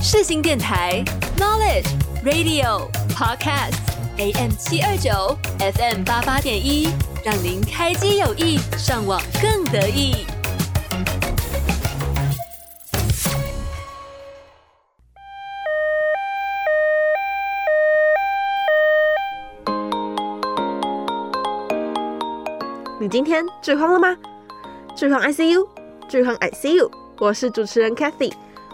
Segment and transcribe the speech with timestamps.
[0.00, 1.02] 世新电台
[1.36, 1.88] Knowledge
[2.24, 3.74] Radio Podcast
[4.16, 6.88] AM 七二九 FM 八八点一，
[7.24, 10.24] 让您开机有意，上网更得意。
[23.00, 24.16] 你今天剧荒了吗？
[24.96, 25.66] 剧荒 ICU，
[26.08, 28.32] 剧荒 ICU，我是主持人 Cathy。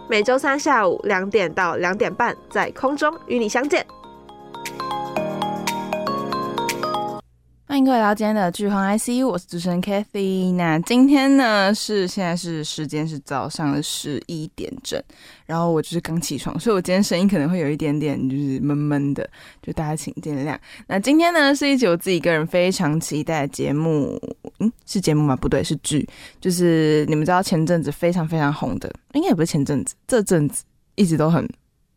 [0.08, 3.84] 每周三下午两点到两点半，在空中与你相见。
[7.84, 10.54] 各位来到今天的剧荒 ICU，我是主持人 Cathy。
[10.54, 14.98] 那今天呢是现在是时间是早上的十一点整，
[15.44, 19.28] 然后我就是刚起床，所以我今天声音可能会有一点点就是闷闷的，
[19.62, 20.56] 就大家请见谅。
[20.86, 24.18] 那今天呢是一集我自己个人非常期待的节目，
[24.60, 25.36] 嗯，是节目吗？
[25.36, 26.08] 不对，是剧，
[26.40, 31.46] 就是你们知道前阵子非常非常红的，应该也不是前阵子，这阵子一直都很。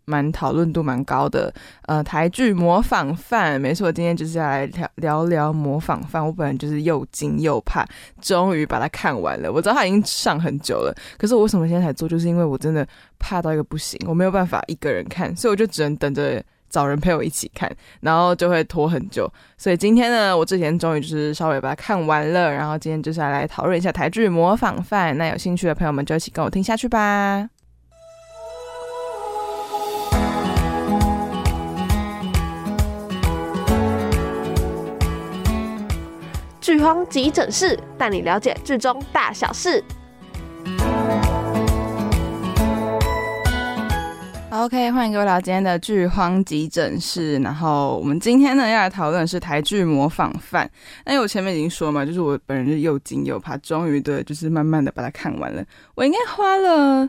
[0.08, 1.54] 蛮讨论度蛮高的，
[1.86, 6.24] 呃，台剧《模仿犯》，没错，今天就是要来聊聊聊《模仿犯》。
[6.26, 7.86] 我本来就是又惊又怕，
[8.22, 9.52] 终于把它看完了。
[9.52, 12.08] 我知道它已经上很久了，可是我为什么现在才做？
[12.08, 12.88] 就是因为我真的
[13.20, 17.70] 怕到一个不行，我没有办法一个人看，所以我就只能等着找人陪我一起看，
[18.00, 19.30] 然后就会拖很久。
[19.58, 25.14] 所以今天呢，我之前终于就是稍微把它看完了，然后今天就是要来讨论一下台剧《模仿犯》。
[25.18, 27.50] 那有兴趣的朋友们就一起跟我听下去吧。
[36.68, 39.82] 剧荒急诊室带你了解剧中大小事。
[44.50, 47.38] OK，欢迎各位来到今天的剧荒急诊室。
[47.38, 50.66] 然后我们今天呢要来讨论的是台剧《模仿犯》。
[51.06, 55.64] 那因为我前面已经说嘛，就是我本人是又惊又怕，终于的就是慢慢的把它看完了。
[55.96, 57.08] 我应该花了。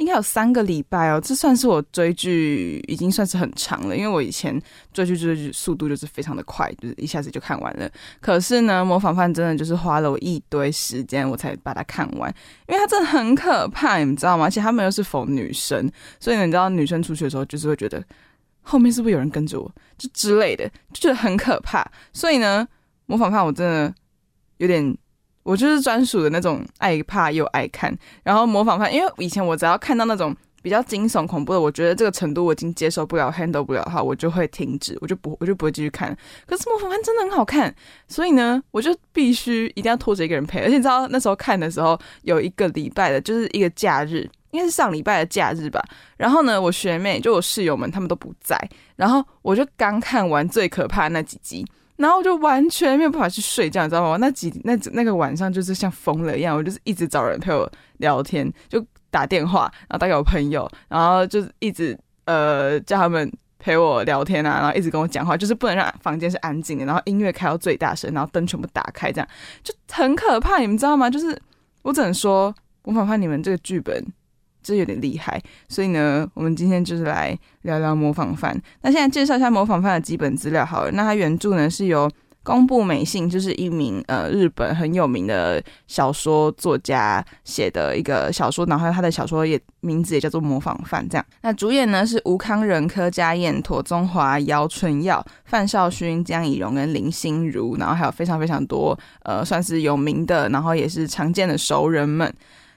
[0.00, 4.58] 应该有三个礼拜哦，这算是我追剧已经算是很长了，因为我以前
[4.94, 7.86] 追剧追剧速度就是非常的快，就是一下子就看完了。
[8.18, 12.34] 可是呢，模仿犯真的就是花了我一堆时间我才把它看完，
[12.66, 14.44] 因为它真的很可怕，你知道吗？
[14.44, 15.86] 而且他们又是否女生，
[16.18, 18.02] 所以，你知道女生出去的时候就是会觉得
[18.62, 21.86] 后面是不是有人跟着我，就之类的，就觉得很可怕。
[22.14, 22.66] 所以呢，
[23.04, 23.94] 模仿犯我真的
[24.56, 24.96] 有点。
[25.42, 36.14] 我就是专属的那种爱怕又爱看，然后模仿犯，因为以前我只要看到那种比较惊悚恐怖的，我觉得这个程度我已经接受不了，handle 不了的话，我就会停止，我就不我就不会继续看。
[36.46, 37.74] 可是模仿犯真的很好看，
[38.06, 40.60] 所以呢，我就必须一定要拖着一个人陪。
[40.60, 45.82] 而且你知道那时候看的时候，有一个礼拜的，就是一个假日，应该是上礼拜的假日吧。
[46.18, 48.56] 然后呢，我学妹就我室友们他们都不在，
[48.96, 51.66] 然后我就刚看完最可怕的那几集。
[52.00, 54.16] 然后我就完全没有办法去睡觉，你知道吗？
[54.16, 69.28] 那几那那个晚上就是像疯了一样，我就是一直找人陪我聊天，就打电话，然后打给我朋友，然后就是一直呃叫他们陪我聊天啊，然后一直跟我讲话，就是不能让房间是安静的，然后音乐开到最大声，然后灯全部打开，这样
[69.62, 71.10] 就很可怕，你们知道吗？
[71.10, 71.38] 就是
[71.82, 74.02] 我只能说，我反叛你们这个剧本。
[74.62, 78.60] 这有点厉害，所以呢，我们今天就是来聊聊模仿犯。
[78.82, 80.90] 那现在介绍一下模仿犯的基本资料好了。
[80.92, 82.10] 那它原著呢是由
[82.42, 91.26] 宫部美幸，就是一名呃日本很有名的小说作家写的一个小说，然后他的小说也名字也叫做《模仿犯》这样。
[91.42, 102.32] 那主演呢是吴康仁、柯佳嬿、庹宗华、姚淳耀、范少勋、江以蓉跟林心如，然后还有非常非常多呃算是有名的，然后也是常见的熟人们。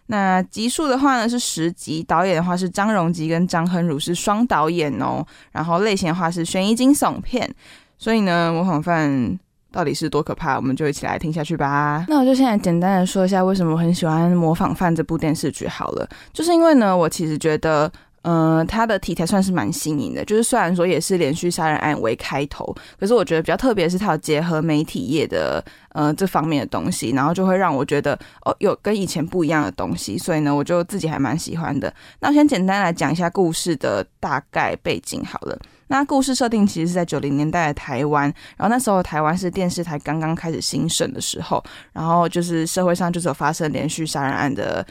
[0.08, 5.26] 那集数的话呢是十集，导演的话是张荣吉跟张亨儒是双导演哦。
[5.52, 7.50] 然后类型的话是悬疑惊悚片，
[7.98, 9.40] 所以呢，模仿犯
[9.72, 12.06] 到底是多可怕，我们就一起来听下去吧。
[12.08, 17.92] 那我就现在简单的说一下为什么我很喜欢《模仿犯》这部电视剧好了，就是因为呢，我其实觉得。
[18.24, 31.94] 嗯、呃，它的题材算是蛮新颖的，就是虽然说也是连续杀人案为开头，可是我觉得比较特别是它有结合媒体业的呃这方面的东西，然后就会让我觉得哦有跟以前不一样的东西，所以呢我就自己还蛮喜欢的。
[32.20, 35.60] 那我先简单来讲一下故事的大概背景好了。
[35.88, 38.24] 那故事设定其实是在九零年代的台湾，
[38.58, 44.86] 然后那时候台湾是电视台刚刚开始兴盛的时候，然后就是社会上就是有发生连续杀人案的。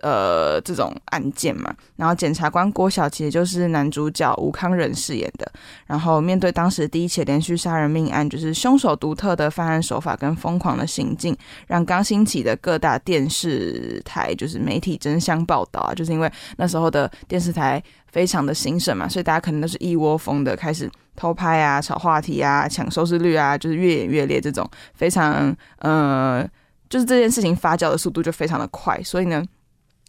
[0.00, 5.50] 呃，这种案件嘛，然后检察官郭晓其实就是男主角吴康仁饰演的。
[5.86, 11.36] 然后面对当时第一起连续杀人命案，就是凶手独特的犯案手法跟疯狂的行径，
[11.66, 15.94] 让刚兴起的各大电视台就是媒体争相报道啊。
[15.94, 26.42] 就是因为那时候的电视台非常的兴盛嘛，所以大家可能都是一窝蜂的开始偷拍啊、炒话题啊、抢收视率啊，就是越演越烈这种非常呃，
[26.88, 29.44] 就是这件事情发酵的速度就非常的快，所以呢。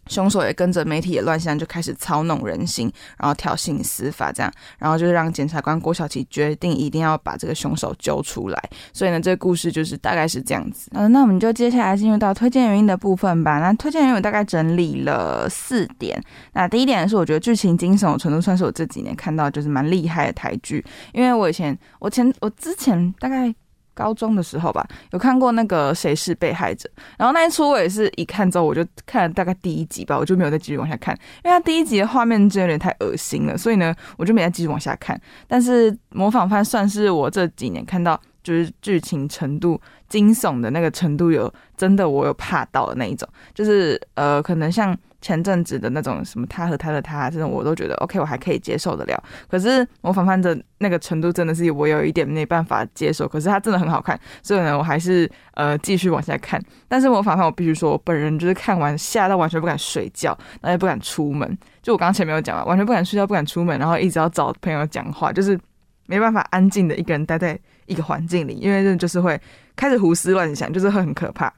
[0.08, 8.62] 凶手也跟着媒体也乱象，就开始操弄人心，然后挑衅司法，这样，然后就是让检察官郭晓琪决定一定要把这个凶手揪出来。
[8.92, 10.90] 所以呢，这个故事就是大概是这样子。
[10.94, 13.58] 嗯，那我们就接下来进入到推荐原因的部分吧。
[13.60, 16.20] 那推荐原因我大概整理了四点。
[16.52, 23.54] 那第一点是我觉得剧情惊悚程度算是我这几年看到就是蛮厉害的台剧，因为我以前我前我之前大概。
[23.94, 35.20] 高中的时候吧，有看过那个《谁是被害者》，然后那一出我也是一看之后，我就看了大概第一集吧，我就没有再继续往下看，因为它第一集的画面真的有点太恶心了，所以呢，我就没再继续往下看。
[35.46, 44.96] 但是《模仿犯》算是我这几年看到就是剧情程度惊悚的那个程度有真的我有怕到的那一种，就是呃，可能像。
[45.22, 49.24] 前阵子的那种什么他和他的他这种我都觉得 OK，我还可以接受得了。
[49.48, 53.26] 可是模仿犯的那个程度真的是我有一点没办法接受。
[53.26, 56.62] 可是他真的很好看，所以呢，我还是呃继续往下看。
[56.88, 61.56] 但是模仿犯我必须说，我本人就是看完吓到完全不敢睡觉，然后也不敢出门。
[61.80, 65.58] 就我刚前面有讲了，完全不敢睡觉，不敢出门，然后一直要找朋友讲话，就是
[66.06, 69.40] 没办法安静的一个人待在一个环境里，因为这就是会
[69.76, 71.52] 开始胡思乱想，就是会很可怕。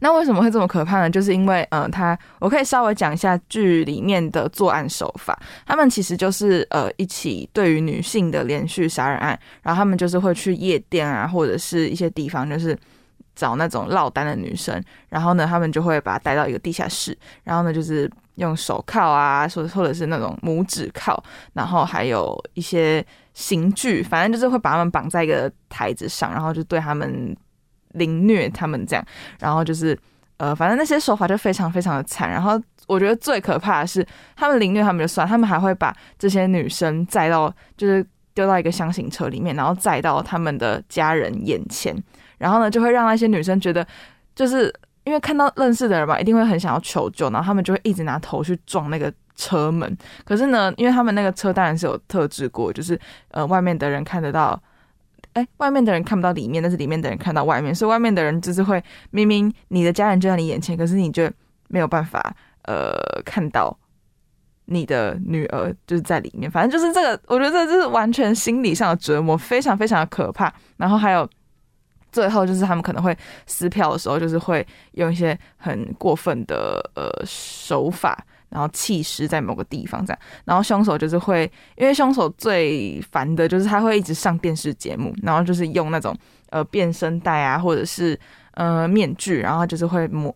[0.00, 1.10] 那为什么会这么可怕呢？
[1.10, 5.38] 就是因为，嗯、呃，他我可以稍微讲一下剧里面的作案手法。
[5.66, 12.76] 他们其实就是呃一起对于女性的连续杀人案，然后他们就是会去夜店啊，或者是一些地方，就是
[13.34, 21.22] 找那种落单的女生，然后呢，他们就会把她带到一个地下室，然后呢，就是用手铐啊，或或者是那种拇指铐，
[21.52, 27.36] 然后还有一些刑具，反正就是会把他们绑在一个台子上，然后就对他们。
[27.94, 29.04] 凌虐他们这样，
[29.40, 29.98] 然后就是，
[30.36, 32.30] 呃，反正那些手法就非常非常的惨。
[32.30, 34.06] 然后我觉得最可怕的是，
[34.36, 41.96] 他们凌虐他们就算，他们还会把这些女生载到，就是丢到一个厢型车里面，然后载到他们的家人眼前。
[42.38, 43.86] 然后呢，就会让那些女生觉得，
[44.34, 44.72] 就是
[45.04, 49.96] 因为看到认识的人嘛，一定会很想要求救，然后他们就会一直拿头去撞那个车门。
[50.24, 52.98] 可是呢，因为他们那个车当然是有特制过，就是
[53.30, 54.60] 呃，外面的人看得到。
[55.34, 61.30] 哎，外面的人看不到里面，但是里面的人看到外面，所以外面的人就是会明明你的家人就在你眼前，可是你就
[61.68, 63.76] 没有办法呃看到
[64.66, 66.50] 你的女儿就是在里面。
[66.50, 70.52] 反正就是这个，我觉得这就是完全心理上的折磨，非常非常的可怕。
[70.76, 71.28] 然后还有
[72.12, 73.16] 最后就是他们可能会
[73.46, 78.24] 撕票的时候，就是会用一些很过分的呃手法。
[78.48, 86.16] 然后弃尸在某个地方，这样，然后凶手就是会，因为凶手最烦的就是他会一直上电视节目，然后就是用那种
[86.50, 88.18] 呃变声带啊，或者是
[88.52, 90.34] 呃面具，然后就是会模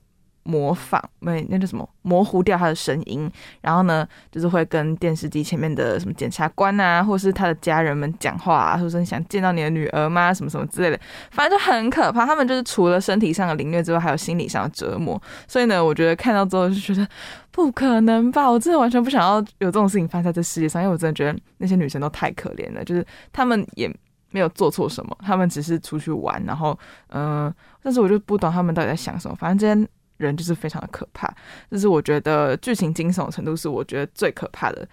[0.48, 3.30] 模仿，没那叫什么模糊掉他的声音，
[3.60, 10.32] 然后呢就是会跟电视机前面的什么检察官啊，或是他的家人们讲话啊，或者说你想见到你的女儿吗？
[10.32, 10.98] 什么什么之类的，
[11.30, 12.24] 反正就很可怕。
[12.24, 15.20] 他们就是除了身体上的凌虐之外，还有心理上的折磨。
[15.46, 17.06] 所以呢，我觉得看到之后就觉得。
[17.50, 18.48] 不可能吧！
[18.48, 22.84] 我真的完全不想要有这种事情发生在这世界上，因为我真的觉得那些女生都太可怜了。
[22.84, 23.92] 就是他们也
[24.30, 26.78] 没有做错什么，他们只是出去玩，然后
[27.08, 27.52] 嗯、
[27.82, 29.34] 但是我就不懂他们到底在想什么。
[29.34, 31.28] 反正这人就是非常的可怕，
[31.70, 34.86] 这是我觉得剧情惊悚程度是我觉得最可怕的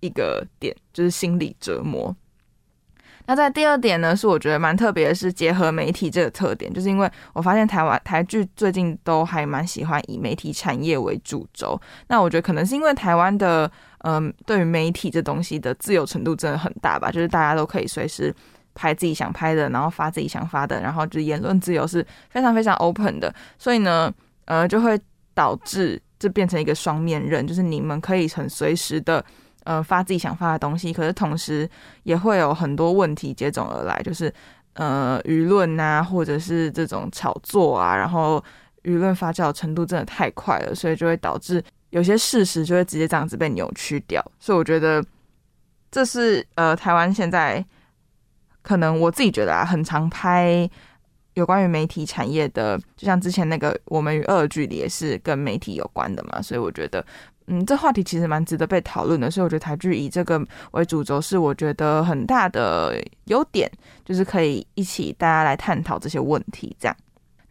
[0.00, 2.14] 一个点，就是心理折磨。
[3.24, 11.80] 那在第二点呢，是我觉得蛮特别的，是结合媒体这个特点，就是因为我发现台湾台剧最近都还蛮喜欢以媒体产业为主轴。
[12.08, 18.34] 那我觉得可能是因为台湾的，嗯、对于媒体这东西的自由程度真的很大吧，就是大家都可以随时
[18.74, 24.12] 拍自己想拍的，然后发自己想发的，然后就言论自由是非常非常 open 的，所以呢，
[24.52, 25.00] 呃，就会
[25.32, 29.24] 导致这变成一个双面刃，就是你们可以很随时的。
[29.64, 31.70] 呃，发自己想发的东西，可是同时
[32.02, 34.26] 也会有很多问题接踵而来，就是
[34.72, 38.42] 呃，舆论啊，或者是这种炒作啊，然后
[38.82, 44.20] 舆论发酵的程度真的太快了，所以就会导致有些事实就会直接这样子被扭曲掉。
[44.40, 45.00] 所以我觉得
[45.92, 47.64] 这是呃，台湾现在
[48.62, 50.68] 可能我自己觉得啊，很常拍
[51.34, 57.04] 有关于媒体产业的，就像之前那个《我们与恶的距离》也是跟媒体有关的嘛，所以我觉得。
[57.48, 63.68] 嗯，这话题其实蛮值得被讨论的，所以我觉得台剧以这个为主轴是我觉得很大的优点，
[64.04, 66.74] 就是可以一起大家来探讨这些问题。
[66.78, 66.96] 这样，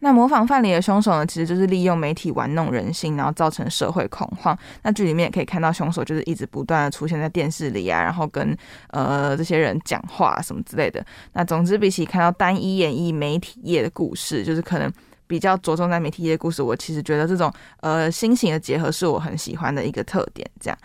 [0.02, 4.56] 那模仿犯里的凶手呢，其实就是利用媒体玩弄人心，然后造成社会恐慌。
[4.82, 8.54] 那剧里面也可以看到凶手就是一直不断的出现在电视里啊，然后跟
[8.88, 11.02] 呃这些人讲话什么之类的。
[11.32, 14.92] 那总之，比起看到单一演绎媒体业的故事，就是可能。
[15.28, 20.46] 比较着重在媒体业的故事，我其实觉得这种呃新型的结合是我很喜欢的一个特点。
[20.60, 20.78] 这样，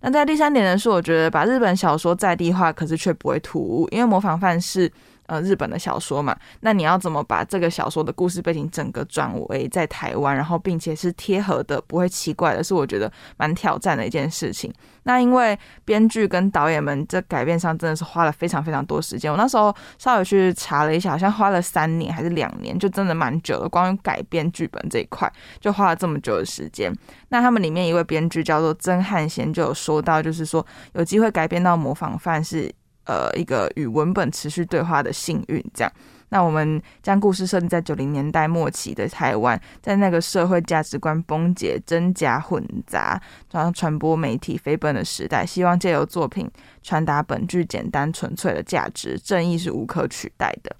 [0.00, 4.92] 那在第三点呢，是我觉得把日本小说在地化，可是却不会突兀，因为模仿犯是
[5.26, 14.72] 呃日本的小说嘛，那你要怎么把这个小说的故事背景整个转为在台湾，然后并且是贴合的，不会奇怪的，是我觉得蛮挑战的一件事情。
[15.04, 23.68] 那因为编剧跟导演们在改编上真的是花了非常非常多时间，我那时候稍微去查了一下，好像花了三年还是两年，就真的蛮久的。
[23.68, 25.30] 光改编剧本这一块
[25.60, 26.90] 就花了这么久的时间。
[27.28, 30.64] 那他们里面一位编剧叫做曾汉贤，就有说到，就是说
[30.94, 32.72] 有机会改编到模仿犯是
[33.06, 35.92] 呃一个与文本持续对话的幸运，这样。
[36.28, 43.20] 那我们将故事设定在九零年代末期的台湾，在那个社会价值观崩解、真假混杂，
[43.52, 46.50] 然后传播媒体飞奔的时代，希望借由作品
[46.82, 50.74] 传达本剧简单纯粹的价值，正义是无可取代的。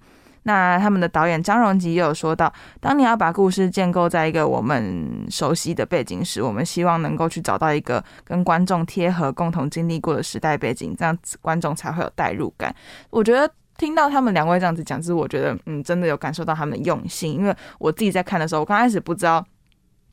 [0.47, 2.50] 那他们的导演张荣吉也有说到，
[2.81, 12.75] 当你要把故事建构在一个我们熟悉的背景时，我们希望能够去找到一个跟观众贴合、共同经历过的时代背景，这样子观众才会有代入感。
[13.11, 13.50] 我觉得。
[13.79, 17.35] 听到他们两位这样子讲，就是我觉得，嗯，真的有感受到他们的用心。
[17.35, 19.38] 因为我自己在看的时候，我刚开始不知道《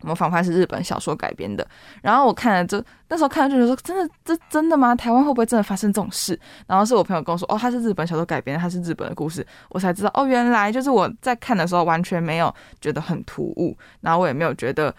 [0.03, 1.65] 模仿犯》是日本小说改编的，
[2.01, 4.95] 然后我看了就那时候看了就觉得说，真的，这真的吗？
[4.95, 6.39] 台湾会不会真的发生这种事？
[6.67, 14.93] 然后是我朋友跟我说，哦，他是日本小说改编，他是日本的故事，我才知道，哦，原来就是我在看的时候完全没有觉得很突兀，然后我也没有觉得。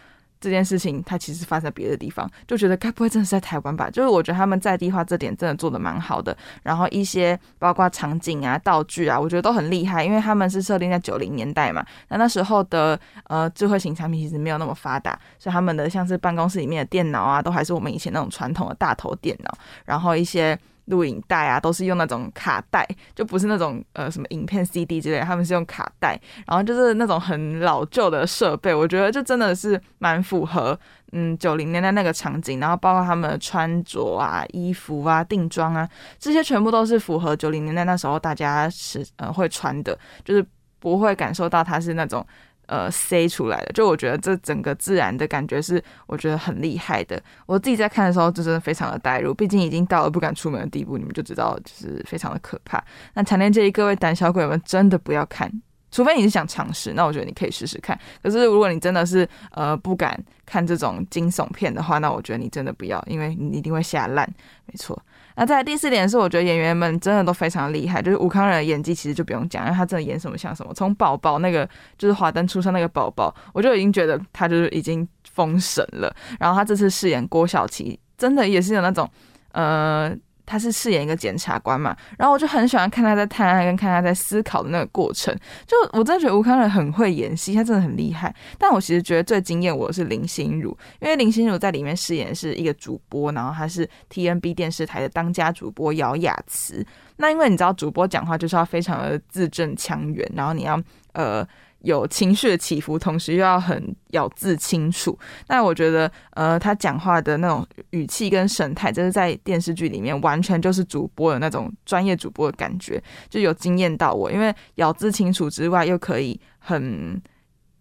[0.44, 3.88] 这件事情它其实发生在别的地方，就觉得该不会真的是在台湾吧？
[3.88, 19.50] 就是我觉得他们在地化这点真的做得蛮好的，然后一些包括场景啊、道具啊，我觉得都很厉害，因为他们是设定在九零年代嘛，那那时候的呃智慧型产品其实没有那么发达，所以他们的像是办公室里面的电脑啊，都还是我们以前那种传统的大头电脑，
[19.86, 20.58] 然后一些。
[20.86, 30.78] 录影带啊，都是用那种卡带，就不是那种呃什么影片 CD 之类，他们是用卡带，然后就是那种很老旧的设备，我觉得就真的是蛮符合
[31.12, 35.88] 嗯九零年代那个场景，然后包括他们的穿着啊、衣服啊、定妆啊，
[36.18, 40.46] 这些全部都是符合九零年代那时候大家是呃会穿的，就是
[40.78, 42.26] 不会感受到它是那种。
[42.66, 47.22] 呃，塞出来的，就我觉得这整个自然的感觉是我觉得很厉害的。
[47.46, 52.82] 我自己在看的时候，就真的非常的带入，毕竟已经到了不敢出门的地步，你们就知道就是非常的可怕。
[53.14, 55.50] 那强烈建议各位胆小鬼们真的不要看，
[55.90, 57.98] 除非你是想尝试，那我觉得你可以试试看。
[58.22, 64.28] 可是如果你真的是呃不敢看这种惊悚片的话，那我觉得你真的不要，因为你一定会吓烂。
[64.66, 65.00] 没错。
[65.36, 68.00] 那在第四点是，我觉得演员们真的都非常厉害。
[68.00, 70.72] 就是吴康仁的演技其实就不用讲，因为他真的演什么像什么。
[70.74, 76.14] 从宝宝那个就是华灯初上那个宝宝，我就已经觉得他就是已经封神了。
[76.38, 79.08] 然后他这次饰演郭晓琪，真的也是有那种
[79.52, 80.16] 呃。
[80.46, 85.34] 他是饰演一个检察官嘛，然后我就很喜欢看他在探案跟看他在思考的那个过程。
[85.66, 88.34] 就我真的觉得吴康仁很会演戏，他真的很厉害。
[88.58, 96.86] 但我其实觉得最惊艳我的是林心如，因为林心如在里面饰演是一个主播，然后他是 TNB 电视台的当家主播姚雅慈。
[97.16, 100.80] 那因为你知道主播讲话就是要非常的字正腔圆，然后你要
[101.12, 101.46] 呃。
[101.84, 105.16] 有情绪的起伏，同时又要很咬字清楚。
[105.48, 114.32] 那我觉得，呃，他讲话的那种语气跟神态，这是在电视剧里面完全就是主播的那种专业主播的感觉，就有惊艳到我。
[114.32, 117.22] 因为咬字清楚之外，又可以很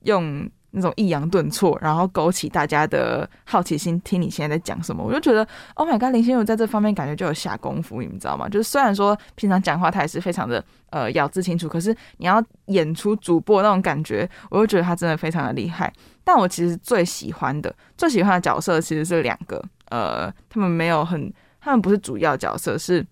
[0.01, 0.47] 用。
[0.75, 8.49] 那种抑扬顿挫，然后勾起大家的好奇心，听你现在在讲什么，我就觉得，Oh my god，林心如在这方面感觉就有下功夫，你们知道吗？
[8.49, 15.93] 就是虽然说平常讲话他也是非常的呃咬字清楚，可是你要演出主播那种感觉，我就觉得他真的非常的厉害。
[16.23, 23.05] 但我其实最喜欢的、最喜欢的角色其实是两个，呃，他们没有很，他们不是主要角色，是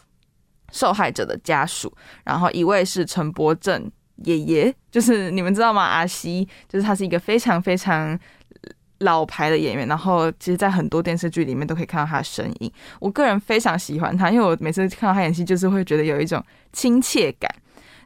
[0.71, 3.91] 受害者的家属，然后一位是陈柏正。
[4.23, 5.83] 爷爷就是你们知道吗？
[5.83, 8.17] 阿西就是他是一个非常非常
[8.99, 12.71] 老牌的演员，然后其实，在很多电视剧里面都可以看到他的身影。
[12.99, 17.49] 我个人非常喜欢他，因为我每次看到他演戏，就是会觉得有一种亲切感。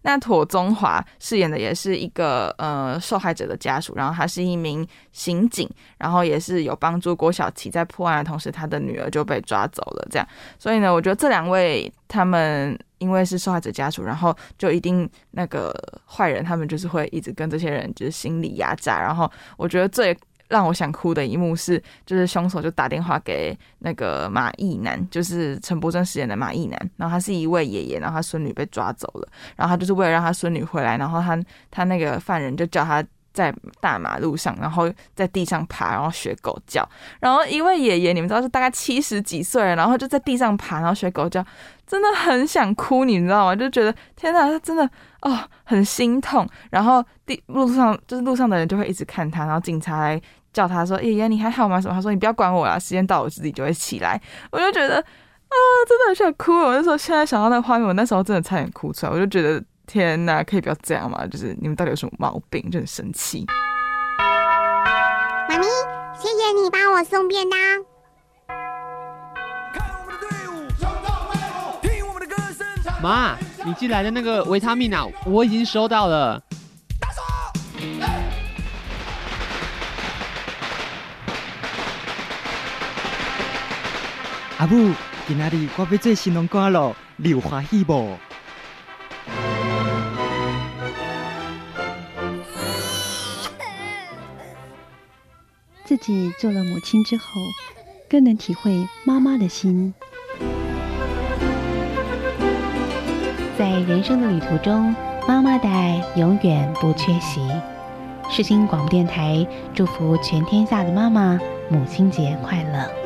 [0.04, 5.68] 那妥宗华饰演的也是一个呃受害者的家属，然后他是一名刑警，
[5.98, 10.08] 然后也是有帮助郭晓琪在破案的同时，他的女儿就被抓走了。
[10.12, 10.28] 这样，
[10.60, 15.72] 所以呢，我觉得这两位他们因为是受害者家属，然后就一定那个
[16.06, 20.18] 坏人他们就是会一直跟这些人就是心理压榨，然后我觉得最。
[20.48, 31.36] 让我想哭的一幕是，就是凶手就打电话给那个马义男，就是陈柏正饰演的马义男，然后他是一位爷爷，然后他孙女被抓走了，然后他就是为了让他孙女回来，然后他
[31.72, 33.04] 他那个犯人就叫他
[33.36, 36.88] 在大马路上，然后在地上爬，然后学狗叫，
[37.20, 41.46] 然后一位爷爷，你们知道是大概七十几岁，然后就在地上爬，然后学狗叫，
[41.86, 43.56] 真的很想哭，你知道吗？
[43.56, 44.90] 就觉得天哪，他真的
[45.22, 50.22] 哦很心痛，然后地路上就是路上的人就会一直看他，然后警察来
[50.54, 51.94] 叫他说：“爷爷你还好吗？”什么？
[51.94, 54.20] 他说：“你不要管我了，时间到我自己就会起来。”
[54.52, 56.54] 我就觉得啊，真的很想哭。
[56.54, 59.12] 我那时候现在想到那个画面，我那时候真的差点哭出来。
[59.12, 61.26] 我就觉得天哪，可以不要这样吗？
[61.28, 62.70] 就是你们到底有什么毛病？
[62.70, 63.46] 就很生气。
[65.48, 65.66] 妈咪，
[66.18, 67.60] 谢谢你帮我送便当。
[73.02, 76.42] 妈，你寄来的那个维他命啊，我已经收到了。
[84.58, 84.94] 阿母，
[85.28, 88.18] 今仔日我要做新郎官了，你有欢喜不？
[95.86, 97.24] 自己做了母亲之后，
[98.10, 99.94] 更能体会妈妈的心。
[103.56, 104.96] 在人生的旅途中，
[105.28, 107.40] 妈妈的爱永远不缺席。
[108.30, 111.40] 世新广播电台祝福全天下的妈妈
[111.70, 113.05] 母亲节快乐。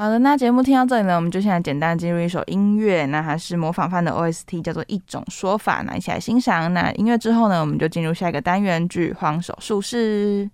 [0.00, 6.72] 好的，那节目听到这里呢，我们就现在简单进入一首音乐，那还是模仿范的 OST，叫做《一种说法》，那一起来欣赏。
[6.72, 10.48] 那音乐之后呢，我们就进入下一个单元——剧荒手术室。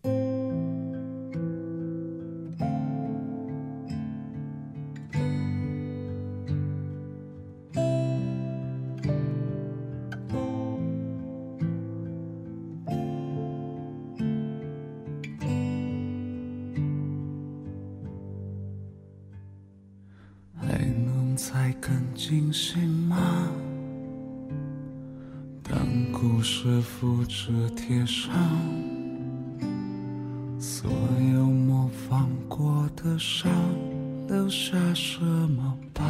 [27.46, 28.32] 这贴上，
[30.58, 30.90] 所
[31.34, 33.52] 有模仿过的伤，
[34.26, 36.02] 留下什么疤？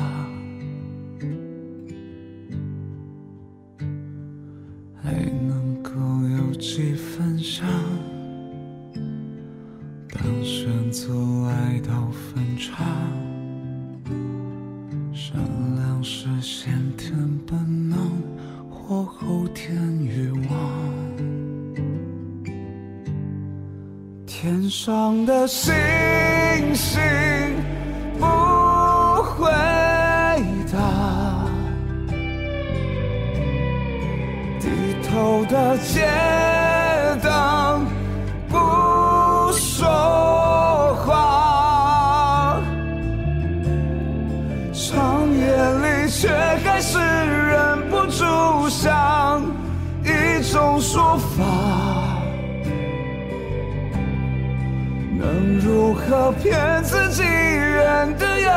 [55.24, 58.48] 能如何骗自己人的优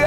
[0.00, 0.05] 雅，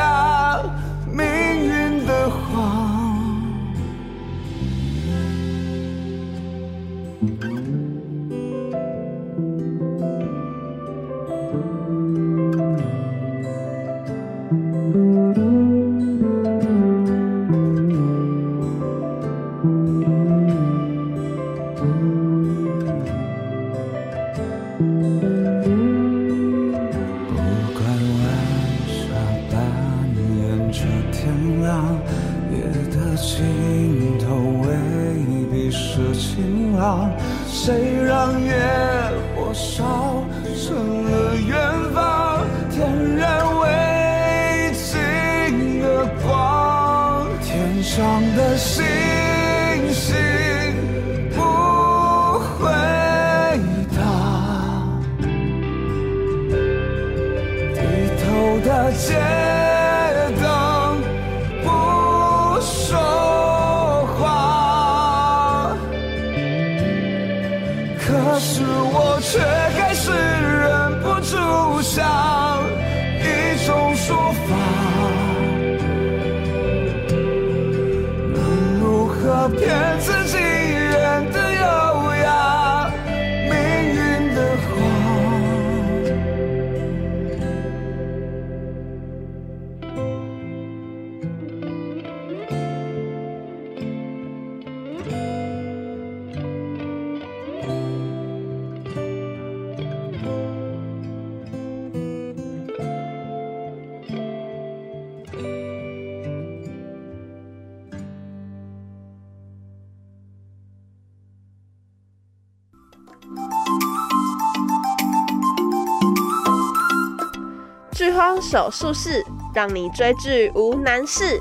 [118.52, 121.40] 手术室，让你追剧无难事。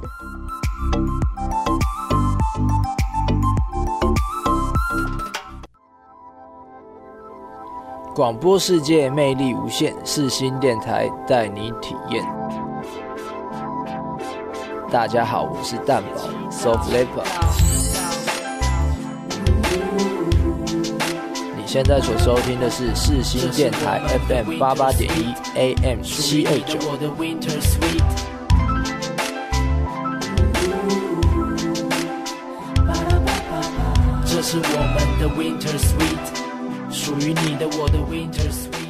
[8.14, 12.22] 广播世界魅力无限，四星电台带你体验。
[14.90, 16.20] 大家好，我是蛋宝。
[16.50, 17.24] Soft Leopard。
[17.62, 17.67] 你
[21.68, 26.78] 现在所收听的是四星电台 FM 八八点一 AM 七二九。
[34.24, 36.26] 这是我们的 Winter Sweet，
[36.90, 38.87] 属于你的我的 Winter Sweet。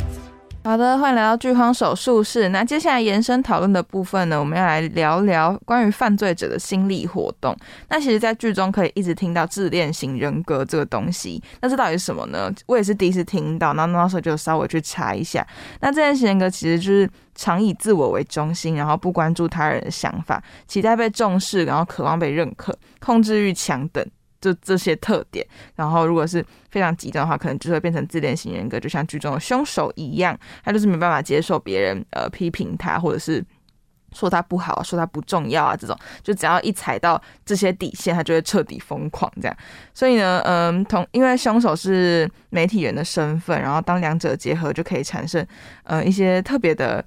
[0.68, 2.50] 好的，欢迎来到剧荒手术室。
[2.50, 7.56] 那接下来延伸讨论的部分呢，我们要来聊聊关于犯罪者的心理活动。
[7.88, 11.42] 那其实，在剧中可以一直听到自恋型人格这个东西。
[11.62, 12.52] 那这到底是什么呢？
[12.66, 15.42] 我也是第一次听到，然后那时候就稍微去查一下。
[15.80, 24.06] 那自恋型人格其实就是常以自我为中心，然后不关注他人的想法，期待被重视，然后渴望被认可，控制欲强等。
[24.40, 33.44] 就这些特点，然后如果是非常极端的话，可能就会变成自恋型人格，就像剧中的凶手一样，他就是没办法接受别人呃批评他，或者是
[34.12, 39.56] 说他不好，说他不重要啊，这种就只要一踩到这些底线，他就会彻底疯狂这样。
[39.92, 45.44] 所以呢，嗯，同因为凶手是媒体人的身份，然后当两者结合，就可以产生
[45.82, 47.04] 呃一些特别的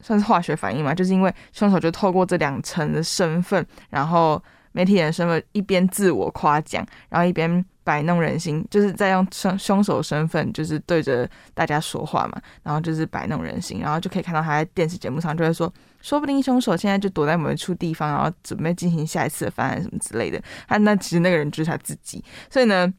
[0.00, 4.42] 算是化学反应嘛，就是因为凶手就透过这两层的身份，然后。
[4.72, 20.40] 媒体人身份一边自我夸奖，然后一边摆弄人心，就是在用凶凶手身份，就是对着大家说话嘛，然后就是摆弄人心，然后就可以看到他在电视节目上就会说，说不定凶手现在就躲在某一处地方，然后准备进行下一次的犯案什么之类的。
[20.68, 22.92] 他那其实那个人就是他自己，所以呢，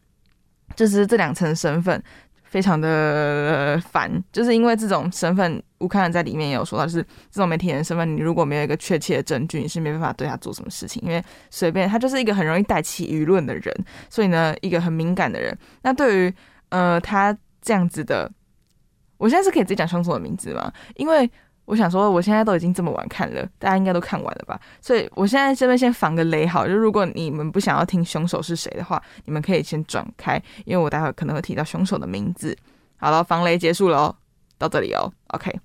[0.75, 2.03] 就是这两层身份。
[2.51, 13.73] 非常的烦，就是因为这种身份，乌克兰在里面也有说到，就是这种媒体人身份，你如果没有一个确切的证据，你是没办法对他做什么事情，因为随便他就是一个很容易带起舆论的人，
[14.09, 15.57] 所以呢，一个很敏感的人。
[15.81, 16.33] 那对于
[16.67, 18.29] 呃他这样子的，
[19.15, 20.69] 我现在是可以直接讲凶手的名字吗？
[20.95, 21.31] 因为。
[21.65, 24.59] 我想说，我现在都已经这么晚看了，大家应该都看完了吧？
[24.81, 32.57] 所以我现在这边先防个雷，好，就如果你们不想要听凶手是谁的话，你们可以先转开，因为我待会可能会提到凶手的名字。
[32.97, 34.15] 好了，防雷结束了哦，
[34.57, 35.59] 到这里哦，OK。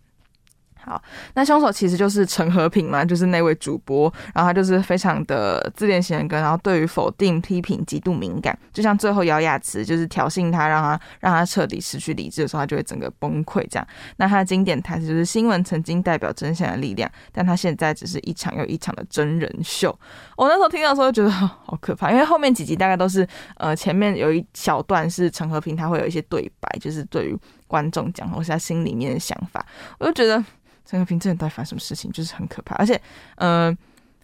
[0.86, 1.02] 好，
[1.34, 13.88] 那凶手其实就是陈和平嘛，就是那位主播，然后他就是非常的自恋型人格，然后对于否定、批评极度敏感，就像最后姚雅慈就是挑衅他，让他让他彻底失去理智的时候，他就会整个崩溃这样。
[14.18, 19.92] 那他的经典台词就是：新闻曾经代表真相的力量，但他现在只是一场又一场的真人秀。
[20.36, 29.66] 我那时候听到的时候就觉得 好可怕，因为后面几集大概都是呃前面有一小段是陈和平他会有一些对白，就是对于观众讲或是他心里面的想法，
[29.98, 30.44] 我就觉得。
[30.86, 32.76] 陈和平这人到底发生什么事情，就是很可怕。
[32.76, 32.94] 而且，
[33.36, 33.78] 嗯、呃，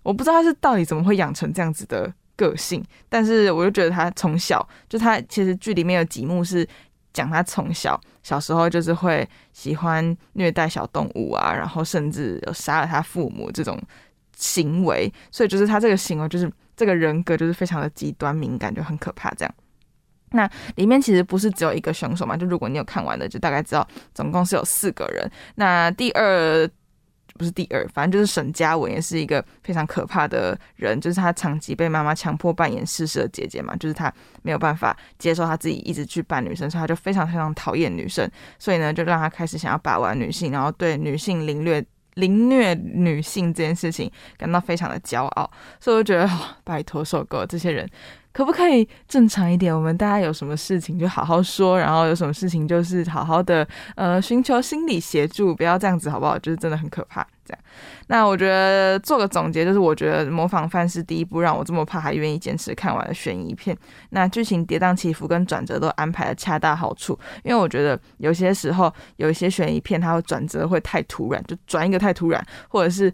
[0.04, 2.82] 我不知道他是到底怎么会养成这样子的个性。
[3.08, 6.66] 但是，我就觉得他从小就他其实剧里面有几幕是
[7.12, 13.76] 讲他从小小时候就是会喜欢虐待小动物啊，然后甚至有杀了他父母这种
[14.36, 15.12] 行为。
[15.30, 19.28] 所以，就是他这个行为，就是这个人格，就是非常的极端敏感，就很可怕。
[19.34, 19.54] 这样。
[20.32, 22.36] 那里面其实不是只有一个凶手嘛？
[22.36, 25.30] 就如果你有看完的，就大概知道总共是有四个人。
[25.54, 26.68] 那第二
[27.38, 47.88] 不是第二，反正就是沈佳文也是一个非常可怕的人，就是他长期被妈妈强迫扮演事实的姐姐嘛，就是他没有办法接受他自己一直去扮女生，所以他就非常非常讨厌女生，所以呢就让他开始想要把玩女性，然后对女性凌虐凌虐女性这件事情感到非常的骄傲，所以我觉得、哦、拜托受够这些人。
[48.32, 49.74] 可不可以正常一点？
[49.74, 56.38] 我们大家有什么事情就好好说，然后有什么事情就是好好的呃寻求心理协助，不要这样子好不好？
[56.38, 57.26] 就是真的很可怕。
[57.44, 57.62] 这样，
[58.06, 63.76] 那我觉得做个总结，就是我觉得《模仿范》是第一部让我这么怕还愿意坚持看完的悬疑片。
[64.10, 73.12] 那剧情跌宕起伏跟转折都安排的恰到好处，因为我觉得有些时候有一些悬疑片它会转折会太突然，就转一个太突然，或者是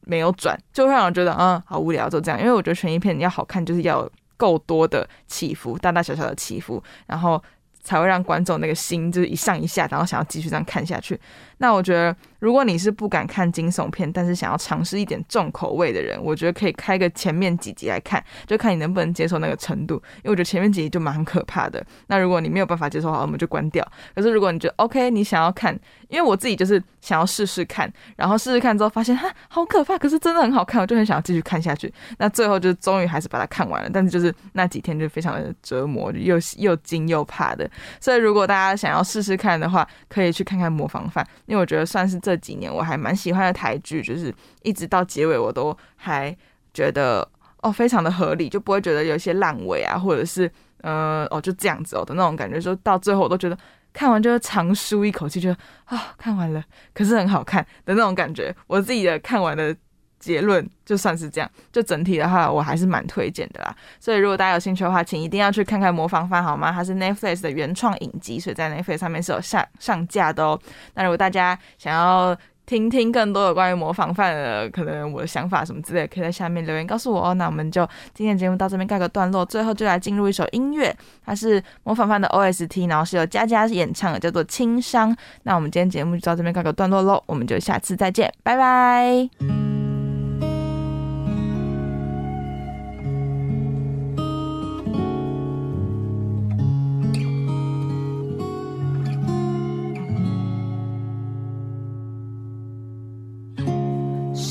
[0.00, 2.40] 没有转，就会让我觉得嗯好无聊，就这样。
[2.40, 4.08] 因为我觉得悬疑片要好看，就是要
[4.40, 7.42] 够多的起伏，大大小小的起伏，然后
[7.82, 11.20] 才会让观众那个心就是一上一下，然后想要继续这样看下去。
[11.58, 19.94] 那我觉得，如果你是不敢看惊悚片，但是想要尝试一点重口味的人，我觉得可以开个前面几集来看，就看你能不能接受那个程度。
[20.16, 21.84] 因为我觉得前面几集就蛮可怕的。
[22.08, 23.86] 那如果你没有办法接受的话，我们就关掉。
[24.14, 31.92] 可是如果你觉得 OK，你想要看，因为我自己就是想要试试看，然后试试看之后发现哈好可怕，可是真的很好看，我就很想要继续看下去。
[32.18, 37.70] 那最后就终于还是把它看完了，但是就是那几天就非常的折磨，又又惊又怕的。
[38.00, 41.22] 所以如果大家想要试试看的话，可以去看看《模仿犯》。
[41.46, 46.36] 因为我觉得算是这这几年我还蛮喜欢的台剧，就是一直到结尾我都还
[46.72, 47.28] 觉得
[47.62, 50.50] 哦非常的合理，就不会觉得有一些烂尾啊，或者是
[50.82, 53.58] 呃哦就这样子哦的那种感觉，说到最后我都觉得
[53.92, 56.62] 看完就是长舒一口气，觉得啊看完了，
[56.94, 58.54] 可是很好看的那种感觉。
[58.68, 59.76] 我自己的看完的
[60.20, 63.74] 结论就算是这样，就整体的话，我还是蛮推荐的啦。
[63.98, 66.70] 所以如果大家有兴趣的话，请一定要去看看《模仿犯》好吗？
[66.70, 70.60] 它是 Netflix 的原创影集，所以在 Netflix 上面是有上上架的哦。
[70.94, 77.34] 那如果大家想要听听更多有关于模仿犯的，可能我的想法什么之类，可以在下面留言告诉我哦。
[77.34, 85.10] 那我们就今天节目到这边告个段落，最后就来进入一首音乐，它是模仿犯的 OST，然后是由佳佳演唱的，叫做《轻伤》。
[85.42, 89.69] 那我们今天节目就到这边告个段落喽，我们就下次再见，拜拜。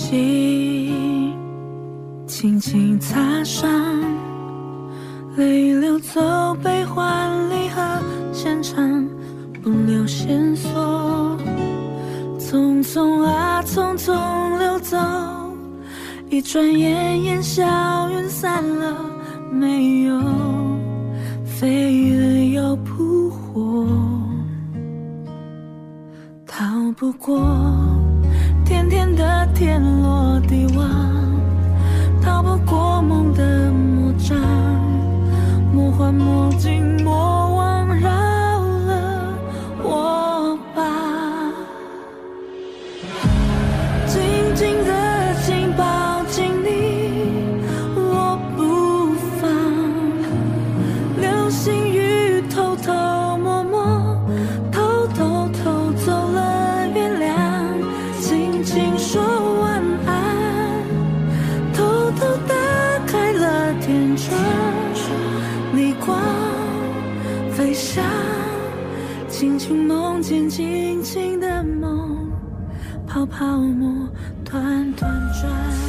[0.10, 1.38] 心
[2.26, 3.70] 轻轻擦伤，
[5.38, 6.20] 泪流走
[6.64, 7.80] 悲欢离合
[8.34, 9.08] 现场，
[9.62, 11.38] 不留线索。
[12.40, 14.98] 匆匆啊，匆匆流走，
[16.32, 18.96] 一转眼烟消云散了，
[19.52, 20.20] 没有
[21.46, 23.86] 飞了又扑火，
[26.48, 26.66] 逃
[26.98, 27.40] 不过。
[28.70, 30.88] 甜甜的天罗地网，
[32.22, 34.38] 逃不过梦的魔掌，
[35.74, 36.99] 魔幻魔镜
[69.40, 72.30] 轻轻梦见静静的梦，
[73.08, 74.06] 泡泡沫
[74.44, 75.89] 团团转。